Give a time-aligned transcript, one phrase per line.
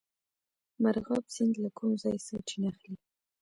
[0.83, 2.93] مرغاب سیند له کوم ځای سرچینه اخلي؟